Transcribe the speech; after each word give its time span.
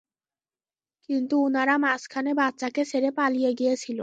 কিন্তু 1.09 1.35
উনারা 1.43 1.75
মাঝখানে, 1.77 2.31
বাচ্চাকে 2.35 2.81
ছেড়ে 2.85 3.09
পালিয়ে 3.17 3.51
গিয়েছিলো। 3.53 3.99